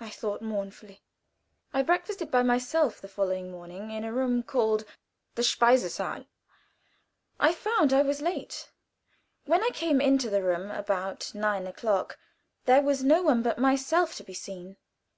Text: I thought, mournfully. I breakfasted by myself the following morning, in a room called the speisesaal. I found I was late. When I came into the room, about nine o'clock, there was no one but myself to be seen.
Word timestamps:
I 0.00 0.08
thought, 0.08 0.40
mournfully. 0.40 1.02
I 1.74 1.82
breakfasted 1.82 2.30
by 2.30 2.42
myself 2.42 3.02
the 3.02 3.06
following 3.06 3.50
morning, 3.50 3.90
in 3.90 4.02
a 4.02 4.10
room 4.14 4.42
called 4.42 4.86
the 5.34 5.42
speisesaal. 5.42 6.24
I 7.38 7.52
found 7.52 7.92
I 7.92 8.00
was 8.00 8.22
late. 8.22 8.70
When 9.44 9.62
I 9.62 9.68
came 9.74 10.00
into 10.00 10.30
the 10.30 10.42
room, 10.42 10.70
about 10.70 11.34
nine 11.34 11.66
o'clock, 11.66 12.18
there 12.64 12.80
was 12.80 13.04
no 13.04 13.20
one 13.20 13.42
but 13.42 13.58
myself 13.58 14.14
to 14.16 14.24
be 14.24 14.32
seen. 14.32 14.78